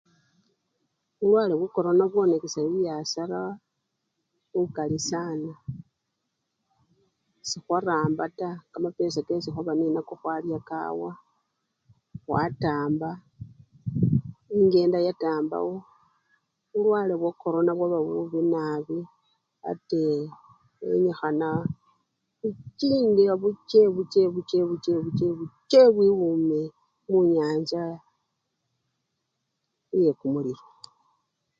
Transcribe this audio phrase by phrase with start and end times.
[1.17, 3.39] Bulwale bwa corona bwonakisha bibyasara
[4.53, 5.51] lukali sana,
[7.49, 11.11] sekhwaramba taa, kamapesha kesi khwaba nenako khwalya kawa,
[12.23, 13.09] khwatamba
[14.55, 15.75] enkenda yatambawo,
[16.71, 19.09] bulwale bwakorona bwaba bubi nabii
[19.69, 20.03] ate
[20.79, 21.47] bwenikhana
[22.39, 24.21] bwichine buche buche
[24.69, 26.61] buche buche bwibume
[27.09, 27.83] munyanja
[30.03, 30.65] yekumulilo.